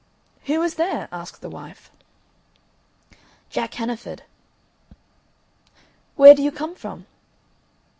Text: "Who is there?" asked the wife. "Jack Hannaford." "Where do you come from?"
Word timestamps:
"Who 0.45 0.59
is 0.63 0.73
there?" 0.81 1.07
asked 1.11 1.41
the 1.41 1.49
wife. 1.51 1.91
"Jack 3.51 3.75
Hannaford." 3.75 4.23
"Where 6.15 6.33
do 6.33 6.41
you 6.41 6.51
come 6.51 6.73
from?" 6.73 7.05